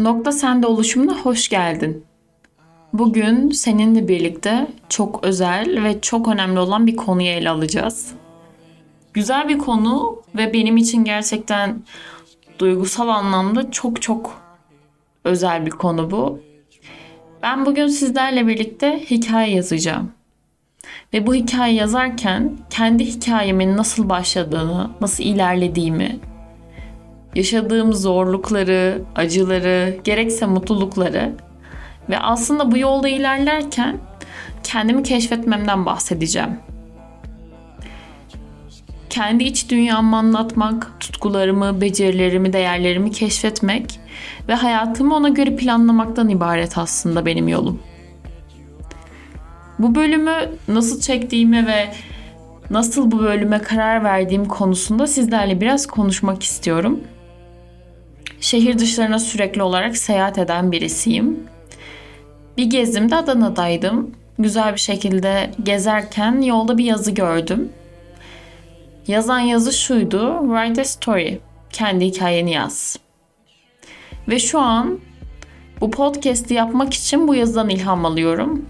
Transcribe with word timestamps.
Nokta 0.00 0.32
Sende 0.32 0.66
oluşumuna 0.66 1.18
hoş 1.18 1.48
geldin. 1.48 2.04
Bugün 2.92 3.50
seninle 3.50 4.08
birlikte 4.08 4.66
çok 4.88 5.24
özel 5.24 5.84
ve 5.84 6.00
çok 6.00 6.28
önemli 6.28 6.58
olan 6.58 6.86
bir 6.86 6.96
konuyu 6.96 7.28
ele 7.28 7.50
alacağız. 7.50 8.12
Güzel 9.12 9.48
bir 9.48 9.58
konu 9.58 10.22
ve 10.36 10.52
benim 10.52 10.76
için 10.76 11.04
gerçekten 11.04 11.82
duygusal 12.58 13.08
anlamda 13.08 13.70
çok 13.70 14.02
çok 14.02 14.42
özel 15.24 15.66
bir 15.66 15.70
konu 15.70 16.10
bu. 16.10 16.40
Ben 17.42 17.66
bugün 17.66 17.86
sizlerle 17.86 18.46
birlikte 18.46 19.04
hikaye 19.10 19.54
yazacağım. 19.54 20.12
Ve 21.12 21.26
bu 21.26 21.34
hikaye 21.34 21.74
yazarken 21.74 22.58
kendi 22.70 23.04
hikayemin 23.04 23.76
nasıl 23.76 24.08
başladığını, 24.08 24.90
nasıl 25.00 25.24
ilerlediğimi, 25.24 26.20
yaşadığım 27.34 27.92
zorlukları, 27.92 29.02
acıları, 29.16 29.96
gerekse 30.04 30.46
mutlulukları 30.46 31.32
ve 32.08 32.18
aslında 32.18 32.70
bu 32.70 32.78
yolda 32.78 33.08
ilerlerken 33.08 33.98
kendimi 34.62 35.02
keşfetmemden 35.02 35.86
bahsedeceğim. 35.86 36.58
Kendi 39.10 39.44
iç 39.44 39.70
dünyamı 39.70 40.16
anlatmak, 40.16 41.00
tutkularımı, 41.00 41.80
becerilerimi, 41.80 42.52
değerlerimi 42.52 43.10
keşfetmek 43.10 44.00
ve 44.48 44.54
hayatımı 44.54 45.14
ona 45.14 45.28
göre 45.28 45.56
planlamaktan 45.56 46.28
ibaret 46.28 46.78
aslında 46.78 47.26
benim 47.26 47.48
yolum. 47.48 47.82
Bu 49.78 49.94
bölümü 49.94 50.32
nasıl 50.68 51.00
çektiğimi 51.00 51.66
ve 51.66 51.92
nasıl 52.70 53.10
bu 53.10 53.18
bölüme 53.18 53.58
karar 53.58 54.04
verdiğim 54.04 54.44
konusunda 54.44 55.06
sizlerle 55.06 55.60
biraz 55.60 55.86
konuşmak 55.86 56.42
istiyorum. 56.42 57.00
Şehir 58.40 58.78
dışlarına 58.78 59.18
sürekli 59.18 59.62
olarak 59.62 59.96
seyahat 59.96 60.38
eden 60.38 60.72
birisiyim. 60.72 61.38
Bir 62.56 62.64
gezimde 62.64 63.16
Adana'daydım. 63.16 64.10
Güzel 64.38 64.72
bir 64.72 64.80
şekilde 64.80 65.50
gezerken 65.62 66.40
yolda 66.40 66.78
bir 66.78 66.84
yazı 66.84 67.10
gördüm. 67.10 67.68
Yazan 69.06 69.38
yazı 69.38 69.72
şuydu. 69.72 70.40
Write 70.40 70.80
a 70.80 70.84
story. 70.84 71.38
Kendi 71.70 72.04
hikayeni 72.04 72.52
yaz. 72.52 72.98
Ve 74.28 74.38
şu 74.38 74.60
an 74.60 75.00
bu 75.80 75.90
podcast'i 75.90 76.54
yapmak 76.54 76.94
için 76.94 77.28
bu 77.28 77.34
yazıdan 77.34 77.68
ilham 77.68 78.04
alıyorum. 78.04 78.66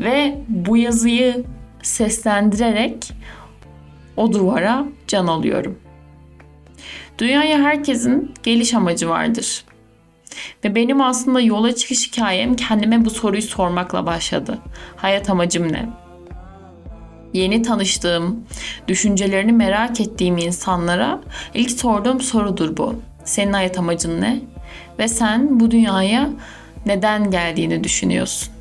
Ve 0.00 0.38
bu 0.48 0.76
yazıyı 0.76 1.44
seslendirerek 1.82 3.12
o 4.16 4.32
duvara 4.32 4.84
can 5.06 5.26
alıyorum. 5.26 5.81
Dünyaya 7.18 7.58
herkesin 7.58 8.34
geliş 8.42 8.74
amacı 8.74 9.08
vardır. 9.08 9.64
Ve 10.64 10.74
benim 10.74 11.00
aslında 11.00 11.40
yola 11.40 11.74
çıkış 11.74 12.08
hikayem 12.08 12.56
kendime 12.56 13.04
bu 13.04 13.10
soruyu 13.10 13.42
sormakla 13.42 14.06
başladı. 14.06 14.58
Hayat 14.96 15.30
amacım 15.30 15.72
ne? 15.72 15.88
Yeni 17.32 17.62
tanıştığım, 17.62 18.44
düşüncelerini 18.88 19.52
merak 19.52 20.00
ettiğim 20.00 20.38
insanlara 20.38 21.20
ilk 21.54 21.70
sorduğum 21.70 22.20
sorudur 22.20 22.76
bu. 22.76 22.94
Senin 23.24 23.52
hayat 23.52 23.78
amacın 23.78 24.20
ne? 24.20 24.40
Ve 24.98 25.08
sen 25.08 25.60
bu 25.60 25.70
dünyaya 25.70 26.30
neden 26.86 27.30
geldiğini 27.30 27.84
düşünüyorsun? 27.84 28.52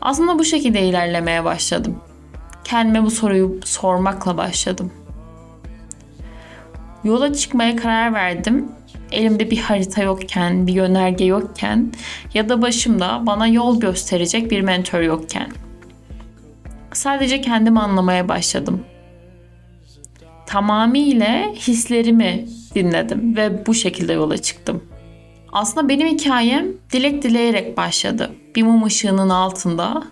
Aslında 0.00 0.38
bu 0.38 0.44
şekilde 0.44 0.82
ilerlemeye 0.82 1.44
başladım. 1.44 1.98
Kendime 2.64 3.04
bu 3.04 3.10
soruyu 3.10 3.60
sormakla 3.64 4.36
başladım. 4.36 4.92
Yola 7.04 7.32
çıkmaya 7.34 7.76
karar 7.76 8.14
verdim. 8.14 8.68
Elimde 9.12 9.50
bir 9.50 9.58
harita 9.58 10.02
yokken, 10.02 10.66
bir 10.66 10.72
yönerge 10.72 11.24
yokken 11.24 11.92
ya 12.34 12.48
da 12.48 12.62
başımda 12.62 13.22
bana 13.26 13.46
yol 13.46 13.80
gösterecek 13.80 14.50
bir 14.50 14.60
mentor 14.60 15.00
yokken. 15.00 15.52
Sadece 16.92 17.40
kendimi 17.40 17.80
anlamaya 17.80 18.28
başladım. 18.28 18.84
Tamamıyla 20.46 21.52
hislerimi 21.52 22.46
dinledim 22.74 23.36
ve 23.36 23.66
bu 23.66 23.74
şekilde 23.74 24.12
yola 24.12 24.38
çıktım. 24.38 24.84
Aslında 25.52 25.88
benim 25.88 26.08
hikayem 26.08 26.66
dilek 26.92 27.22
dileyerek 27.22 27.76
başladı. 27.76 28.30
Bir 28.56 28.62
mum 28.62 28.84
ışığının 28.84 29.28
altında 29.28 30.02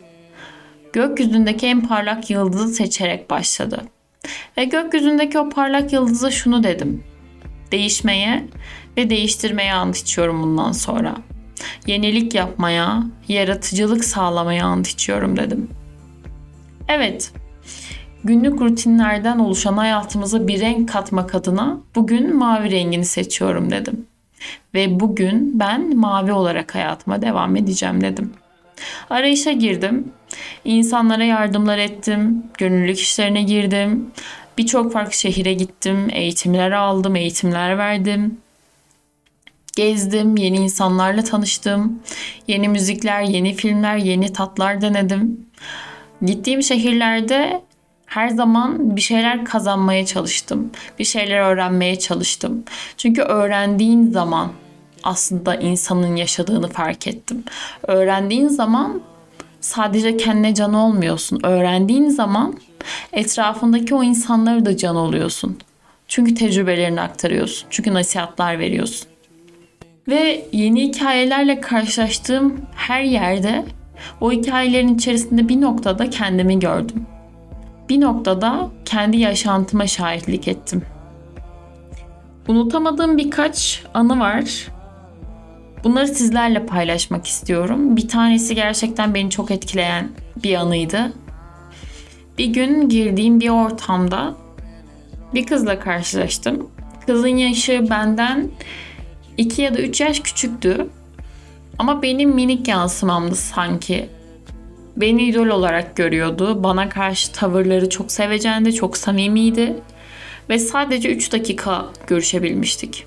gökyüzündeki 0.93 1.67
en 1.67 1.89
parlak 1.89 2.31
yıldızı 2.31 2.75
seçerek 2.75 3.31
başladı. 3.31 3.83
Ve 4.57 4.65
gökyüzündeki 4.65 5.39
o 5.39 5.49
parlak 5.49 5.93
yıldıza 5.93 6.31
şunu 6.31 6.63
dedim. 6.63 7.05
Değişmeye 7.73 8.45
ve 8.97 9.11
değiştirmeye 9.11 9.75
ant 9.75 9.97
içiyorum 9.97 10.43
bundan 10.43 10.73
sonra. 10.73 11.17
Yenilik 11.87 12.35
yapmaya, 12.35 13.03
yaratıcılık 13.29 14.05
sağlamaya 14.05 14.67
ant 14.67 14.89
içiyorum 14.89 15.37
dedim. 15.37 15.71
Evet, 16.89 17.33
günlük 18.25 18.61
rutinlerden 18.61 19.39
oluşan 19.39 19.77
hayatımıza 19.77 20.49
bir 20.49 20.61
renk 20.61 20.89
katmak 20.89 21.35
adına 21.35 21.81
bugün 21.95 22.37
mavi 22.37 22.71
rengini 22.71 23.05
seçiyorum 23.05 23.71
dedim. 23.71 24.07
Ve 24.75 25.01
bugün 25.01 25.61
ben 25.61 25.97
mavi 25.97 26.33
olarak 26.33 26.75
hayatıma 26.75 27.23
devam 27.23 27.57
edeceğim 27.57 28.01
dedim. 28.01 28.33
Arayışa 29.11 29.53
girdim. 29.53 30.13
İnsanlara 30.65 31.25
yardımlar 31.25 31.79
ettim. 31.79 32.45
Gönüllülük 32.59 33.01
işlerine 33.01 33.43
girdim. 33.43 34.11
Birçok 34.59 34.93
farklı 34.93 35.13
şehire 35.13 35.55
gittim. 35.55 36.09
Eğitimler 36.13 36.71
aldım, 36.71 37.17
eğitimler 37.17 37.79
verdim. 37.79 38.39
Gezdim, 39.77 40.37
yeni 40.37 40.57
insanlarla 40.57 41.25
tanıştım. 41.25 42.01
Yeni 42.49 42.69
müzikler, 42.69 43.23
yeni 43.23 43.55
filmler, 43.55 43.97
yeni 43.97 44.33
tatlar 44.33 44.81
denedim. 44.81 45.47
Gittiğim 46.23 46.63
şehirlerde 46.63 47.63
her 48.07 48.29
zaman 48.29 48.97
bir 48.97 49.01
şeyler 49.01 49.45
kazanmaya 49.45 50.07
çalıştım. 50.07 50.71
Bir 50.99 51.05
şeyler 51.05 51.39
öğrenmeye 51.39 51.99
çalıştım. 51.99 52.65
Çünkü 52.97 53.23
öğrendiğin 53.23 54.11
zaman 54.11 54.53
aslında 55.03 55.55
insanın 55.55 56.17
yaşadığını 56.17 56.69
fark 56.69 57.07
ettim. 57.07 57.45
Öğrendiğin 57.83 58.49
zaman 58.49 59.03
sadece 59.63 60.17
kendine 60.17 60.55
can 60.55 60.75
olmuyorsun. 60.75 61.41
Öğrendiğin 61.43 62.09
zaman 62.09 62.59
etrafındaki 63.13 63.95
o 63.95 64.03
insanları 64.03 64.65
da 64.65 64.77
can 64.77 64.97
oluyorsun. 64.97 65.59
Çünkü 66.09 66.35
tecrübelerini 66.35 67.01
aktarıyorsun. 67.01 67.67
Çünkü 67.71 67.95
nasihatler 67.95 68.59
veriyorsun. 68.59 69.09
Ve 70.09 70.47
yeni 70.53 70.83
hikayelerle 70.83 71.61
karşılaştığım 71.61 72.61
her 72.75 73.03
yerde 73.03 73.65
o 74.21 74.33
hikayelerin 74.33 74.95
içerisinde 74.95 75.49
bir 75.49 75.61
noktada 75.61 76.11
kendimi 76.11 76.59
gördüm. 76.59 77.07
Bir 77.89 78.01
noktada 78.01 78.71
kendi 78.85 79.17
yaşantıma 79.17 79.87
şahitlik 79.87 80.49
ettim. 80.49 80.83
Unutamadığım 82.49 83.19
birkaç 83.19 83.85
anı 83.95 84.21
var. 84.21 84.69
Bunları 85.85 86.09
sizlerle 86.09 86.67
paylaşmak 86.67 87.27
istiyorum. 87.27 87.97
Bir 87.97 88.09
tanesi 88.09 88.55
gerçekten 88.55 89.15
beni 89.15 89.31
çok 89.31 89.51
etkileyen 89.51 90.09
bir 90.37 90.55
anıydı. 90.55 91.13
Bir 92.39 92.47
gün 92.47 92.89
girdiğim 92.89 93.41
bir 93.41 93.49
ortamda 93.49 94.35
bir 95.35 95.47
kızla 95.47 95.81
karşılaştım. 95.81 96.71
Kızın 97.07 97.29
yaşı 97.29 97.87
benden 97.91 98.51
2 99.37 99.63
ya 99.63 99.75
da 99.75 99.79
3 99.79 100.01
yaş 100.01 100.21
küçüktü. 100.21 100.87
Ama 101.79 102.03
benim 102.03 102.31
minik 102.31 102.69
yansımamdı 102.69 103.35
sanki. 103.35 104.09
Beni 104.97 105.23
idol 105.23 105.47
olarak 105.47 105.97
görüyordu. 105.97 106.65
Bana 106.65 106.89
karşı 106.89 107.33
tavırları 107.33 107.89
çok 107.89 108.13
sevecendi, 108.13 108.75
çok 108.75 108.97
samimiydi. 108.97 109.77
Ve 110.51 110.59
sadece 110.59 111.11
3 111.15 111.33
dakika 111.33 111.87
görüşebilmiştik. 112.07 113.07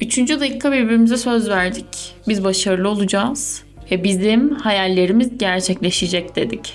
Üçüncü 0.00 0.40
dakika 0.40 0.72
birbirimize 0.72 1.16
söz 1.16 1.48
verdik. 1.48 2.14
Biz 2.28 2.44
başarılı 2.44 2.88
olacağız 2.88 3.64
ve 3.90 4.04
bizim 4.04 4.54
hayallerimiz 4.54 5.38
gerçekleşecek 5.38 6.36
dedik. 6.36 6.74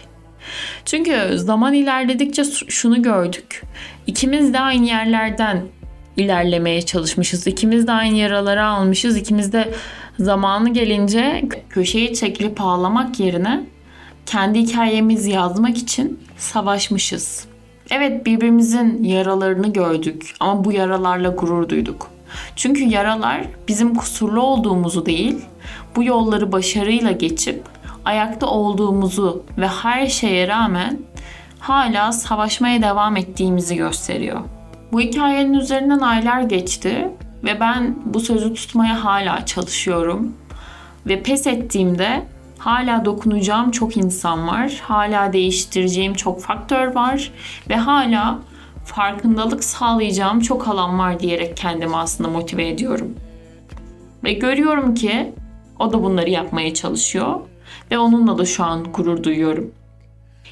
Çünkü 0.85 1.37
zaman 1.37 1.73
ilerledikçe 1.73 2.43
şunu 2.67 3.01
gördük. 3.01 3.63
İkimiz 4.07 4.53
de 4.53 4.59
aynı 4.59 4.85
yerlerden 4.85 5.61
ilerlemeye 6.17 6.81
çalışmışız. 6.81 7.47
İkimiz 7.47 7.87
de 7.87 7.91
aynı 7.91 8.17
yaraları 8.17 8.65
almışız. 8.65 9.17
İkimiz 9.17 9.53
de 9.53 9.73
zamanı 10.19 10.73
gelince 10.73 11.43
köşeyi 11.69 12.13
çekilip 12.13 12.61
ağlamak 12.61 13.19
yerine 13.19 13.63
kendi 14.25 14.59
hikayemizi 14.59 15.31
yazmak 15.31 15.77
için 15.77 16.19
savaşmışız. 16.37 17.45
Evet 17.91 18.25
birbirimizin 18.25 19.03
yaralarını 19.03 19.73
gördük 19.73 20.33
ama 20.39 20.65
bu 20.65 20.71
yaralarla 20.71 21.29
gurur 21.29 21.69
duyduk. 21.69 22.18
Çünkü 22.55 22.83
yaralar 22.83 23.41
bizim 23.67 23.95
kusurlu 23.95 24.41
olduğumuzu 24.41 25.05
değil, 25.05 25.37
bu 25.95 26.03
yolları 26.03 26.51
başarıyla 26.51 27.11
geçip 27.11 27.63
ayakta 28.05 28.47
olduğumuzu 28.47 29.43
ve 29.57 29.67
her 29.67 30.07
şeye 30.07 30.47
rağmen 30.47 30.99
hala 31.59 32.11
savaşmaya 32.11 32.81
devam 32.81 33.17
ettiğimizi 33.17 33.75
gösteriyor. 33.75 34.39
Bu 34.91 34.99
hikayenin 34.99 35.53
üzerinden 35.53 35.99
aylar 35.99 36.41
geçti 36.41 37.07
ve 37.43 37.59
ben 37.59 37.95
bu 38.05 38.19
sözü 38.19 38.53
tutmaya 38.53 39.03
hala 39.03 39.45
çalışıyorum. 39.45 40.33
Ve 41.05 41.23
pes 41.23 41.47
ettiğimde 41.47 42.25
hala 42.57 43.05
dokunacağım 43.05 43.71
çok 43.71 43.97
insan 43.97 44.47
var. 44.47 44.81
Hala 44.81 45.33
değiştireceğim 45.33 46.13
çok 46.13 46.41
faktör 46.41 46.95
var 46.95 47.31
ve 47.69 47.75
hala 47.75 48.39
farkındalık 48.89 49.63
sağlayacağım 49.63 50.39
çok 50.39 50.67
alan 50.67 50.99
var 50.99 51.19
diyerek 51.19 51.57
kendimi 51.57 51.95
aslında 51.95 52.29
motive 52.29 52.67
ediyorum. 52.67 53.15
Ve 54.23 54.33
görüyorum 54.33 54.95
ki 54.95 55.33
o 55.79 55.93
da 55.93 56.03
bunları 56.03 56.29
yapmaya 56.29 56.73
çalışıyor 56.73 57.39
ve 57.91 57.99
onunla 57.99 58.37
da 58.37 58.45
şu 58.45 58.63
an 58.63 58.83
gurur 58.83 59.23
duyuyorum. 59.23 59.71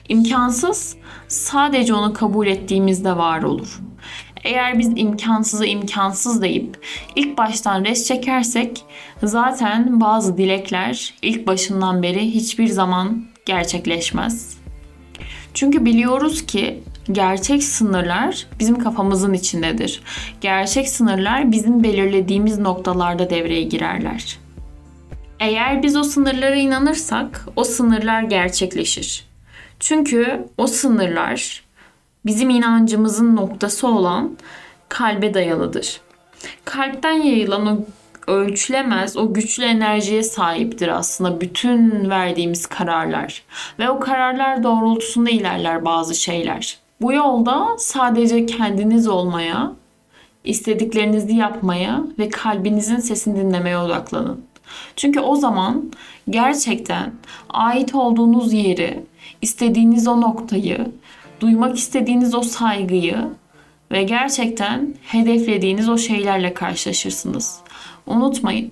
İmkansız 0.10 0.98
sadece 1.28 1.94
onu 1.94 2.14
kabul 2.14 2.48
ettiğimizde 2.48 3.18
var 3.18 3.44
olur. 3.44 3.80
Eğer 4.44 4.80
biz 4.80 4.92
imkansızı 4.96 5.66
imkansız 5.66 6.42
deyip 6.42 6.86
ilk 7.16 7.38
baştan 7.38 7.86
res 7.86 8.08
çekersek 8.08 8.86
zaten 9.24 10.02
bazı 10.02 10.38
dilekler 10.38 11.14
ilk 11.22 11.48
başından 11.48 12.04
beri 12.04 12.34
hiçbir 12.34 12.68
zaman 12.68 13.26
gerçekleşmez. 13.46 14.58
Çünkü 15.54 15.86
biliyoruz 15.86 16.46
ki 16.46 16.84
gerçek 17.12 17.64
sınırlar 17.64 18.48
bizim 18.60 18.80
kafamızın 18.80 19.34
içindedir. 19.34 20.02
Gerçek 20.42 20.90
sınırlar 20.90 21.52
bizim 21.52 21.84
belirlediğimiz 21.84 22.60
noktalarda 22.60 23.30
devreye 23.30 23.64
girerler. 23.64 24.40
Eğer 25.40 25.84
biz 25.84 25.96
o 25.96 26.04
sınırlara 26.04 26.56
inanırsak 26.56 27.46
o 27.56 27.64
sınırlar 27.64 28.22
gerçekleşir. 28.22 29.28
Çünkü 29.80 30.46
o 30.58 30.68
sınırlar 30.68 31.64
bizim 32.26 32.50
inancımızın 32.50 33.36
noktası 33.36 33.88
olan 33.88 34.38
kalbe 34.90 35.34
dayalıdır. 35.34 36.02
Kalpten 36.66 37.22
yayılan 37.22 37.68
o 37.68 37.86
ölçülemez, 38.32 39.18
o 39.18 39.34
güçlü 39.34 39.64
enerjiye 39.64 40.24
sahiptir 40.24 40.88
aslında 40.88 41.42
bütün 41.42 42.10
verdiğimiz 42.10 42.66
kararlar. 42.66 43.44
Ve 43.80 43.90
o 43.90 44.00
kararlar 44.00 44.64
doğrultusunda 44.64 45.30
ilerler 45.30 45.86
bazı 45.86 46.16
şeyler. 46.16 46.87
Bu 47.02 47.14
yolda 47.14 47.68
sadece 47.78 48.46
kendiniz 48.46 49.08
olmaya, 49.08 49.72
istediklerinizi 50.44 51.36
yapmaya 51.36 52.04
ve 52.20 52.30
kalbinizin 52.30 52.98
sesini 52.98 53.40
dinlemeye 53.40 53.78
odaklanın. 53.78 54.46
Çünkü 54.96 55.20
o 55.20 55.36
zaman 55.36 55.92
gerçekten 56.30 57.14
ait 57.50 57.96
olduğunuz 57.96 58.54
yeri, 58.54 59.04
istediğiniz 59.42 60.08
o 60.08 60.22
noktayı, 60.22 60.92
duymak 61.40 61.78
istediğiniz 61.78 62.36
o 62.36 62.42
saygıyı 62.42 63.18
ve 63.92 64.04
gerçekten 64.04 64.94
hedeflediğiniz 65.02 65.90
o 65.90 65.98
şeylerle 65.98 66.54
karşılaşırsınız. 66.54 67.60
Unutmayın, 68.08 68.72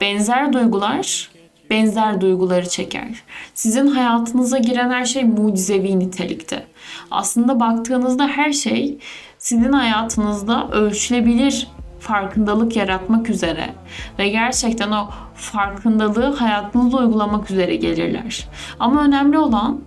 benzer 0.00 0.52
duygular 0.52 1.30
benzer 1.70 2.20
duyguları 2.20 2.68
çeker. 2.68 3.22
Sizin 3.54 3.86
hayatınıza 3.86 4.58
giren 4.58 4.90
her 4.90 5.04
şey 5.04 5.24
mucizevi 5.24 5.98
nitelikte. 5.98 6.66
Aslında 7.10 7.60
baktığınızda 7.60 8.28
her 8.28 8.52
şey 8.52 8.98
sizin 9.38 9.72
hayatınızda 9.72 10.68
ölçülebilir 10.68 11.68
farkındalık 12.00 12.76
yaratmak 12.76 13.30
üzere 13.30 13.70
ve 14.18 14.28
gerçekten 14.28 14.90
o 14.90 15.08
farkındalığı 15.34 16.34
hayatınızda 16.34 16.96
uygulamak 16.96 17.50
üzere 17.50 17.76
gelirler. 17.76 18.48
Ama 18.80 19.04
önemli 19.04 19.38
olan 19.38 19.80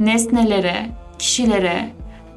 nesnelere, 0.00 0.86
kişilere, 1.18 1.90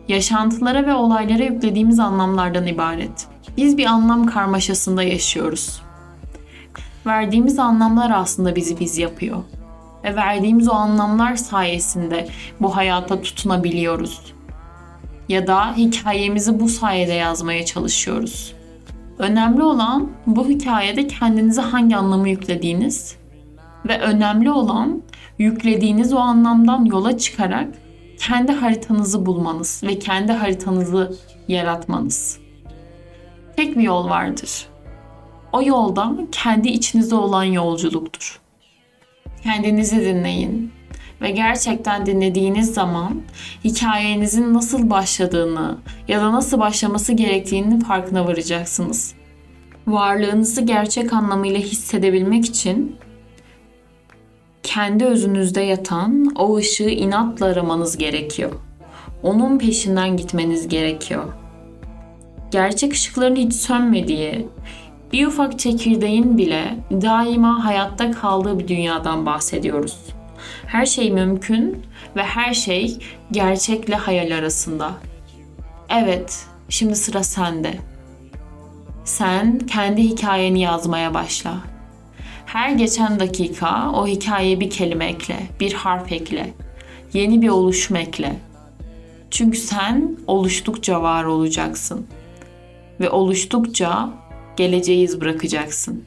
yaşantılara 0.07 0.85
ve 0.85 0.93
olaylara 0.93 1.43
yüklediğimiz 1.43 1.99
anlamlardan 1.99 2.67
ibaret. 2.67 3.27
Biz 3.57 3.77
bir 3.77 3.85
anlam 3.85 4.25
karmaşasında 4.25 5.03
yaşıyoruz. 5.03 5.82
Verdiğimiz 7.05 7.59
anlamlar 7.59 8.11
aslında 8.11 8.55
bizi 8.55 8.79
biz 8.79 8.97
yapıyor. 8.97 9.43
Ve 10.03 10.15
verdiğimiz 10.15 10.69
o 10.69 10.73
anlamlar 10.73 11.35
sayesinde 11.35 12.27
bu 12.61 12.75
hayata 12.75 13.21
tutunabiliyoruz. 13.21 14.33
Ya 15.29 15.47
da 15.47 15.77
hikayemizi 15.77 16.59
bu 16.59 16.69
sayede 16.69 17.13
yazmaya 17.13 17.65
çalışıyoruz. 17.65 18.53
Önemli 19.19 19.63
olan 19.63 20.09
bu 20.27 20.49
hikayede 20.49 21.07
kendinize 21.07 21.61
hangi 21.61 21.95
anlamı 21.95 22.29
yüklediğiniz 22.29 23.15
ve 23.85 23.99
önemli 23.99 24.51
olan 24.51 25.01
yüklediğiniz 25.39 26.13
o 26.13 26.17
anlamdan 26.17 26.85
yola 26.85 27.17
çıkarak 27.17 27.67
kendi 28.19 28.51
haritanızı 28.51 29.25
bulmanız 29.25 29.81
ve 29.83 29.99
kendi 29.99 30.31
haritanızı 30.31 31.17
yaratmanız. 31.47 32.39
Tek 33.55 33.77
bir 33.77 33.83
yol 33.83 34.09
vardır. 34.09 34.72
O 35.53 35.61
yolda 35.61 36.13
kendi 36.31 36.69
içinizde 36.69 37.15
olan 37.15 37.43
yolculuktur. 37.43 38.39
Kendinizi 39.43 39.99
dinleyin 40.01 40.71
ve 41.21 41.31
gerçekten 41.31 42.05
dinlediğiniz 42.05 42.73
zaman 42.73 43.21
hikayenizin 43.63 44.53
nasıl 44.53 44.89
başladığını 44.89 45.77
ya 46.07 46.21
da 46.21 46.33
nasıl 46.33 46.59
başlaması 46.59 47.13
gerektiğini 47.13 47.79
farkına 47.79 48.27
varacaksınız. 48.27 49.13
Varlığınızı 49.87 50.61
gerçek 50.61 51.13
anlamıyla 51.13 51.59
hissedebilmek 51.59 52.45
için 52.45 52.95
kendi 54.63 55.05
özünüzde 55.05 55.61
yatan 55.61 56.35
o 56.35 56.57
ışığı 56.57 56.89
inatla 56.89 57.45
aramanız 57.45 57.97
gerekiyor. 57.97 58.51
Onun 59.23 59.59
peşinden 59.59 60.17
gitmeniz 60.17 60.67
gerekiyor. 60.67 61.23
Gerçek 62.51 62.93
ışıkların 62.93 63.35
hiç 63.35 63.53
sönmediği, 63.53 64.47
bir 65.13 65.27
ufak 65.27 65.59
çekirdeğin 65.59 66.37
bile 66.37 66.77
daima 66.91 67.65
hayatta 67.65 68.11
kaldığı 68.11 68.59
bir 68.59 68.67
dünyadan 68.67 69.25
bahsediyoruz. 69.25 69.97
Her 70.65 70.85
şey 70.85 71.11
mümkün 71.11 71.83
ve 72.15 72.23
her 72.23 72.53
şey 72.53 72.97
gerçekle 73.31 73.95
hayal 73.95 74.37
arasında. 74.37 74.91
Evet, 75.89 76.45
şimdi 76.69 76.95
sıra 76.95 77.23
sende. 77.23 77.77
Sen 79.05 79.59
kendi 79.59 80.03
hikayeni 80.03 80.61
yazmaya 80.61 81.13
başla. 81.13 81.57
Her 82.45 82.69
geçen 82.69 83.19
dakika 83.19 83.91
o 83.91 84.07
hikayeye 84.07 84.59
bir 84.59 84.69
kelime 84.69 85.05
ekle, 85.05 85.39
bir 85.59 85.73
harf 85.73 86.11
ekle, 86.11 86.53
yeni 87.13 87.41
bir 87.41 87.49
oluşum 87.49 87.95
ekle. 87.95 88.35
Çünkü 89.31 89.57
sen 89.57 90.17
oluştukça 90.27 91.01
var 91.01 91.23
olacaksın 91.23 92.07
ve 92.99 93.09
oluştukça 93.09 94.09
geleceği 94.57 95.03
iz 95.03 95.21
bırakacaksın. 95.21 96.05